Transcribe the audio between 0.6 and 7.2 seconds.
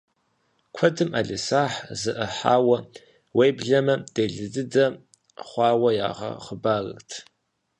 Куэдым ӏэлисахь зэӏыхьауэ, уеблэмэ делэ дыдэ хъуауэ ягъэхъыбарырт.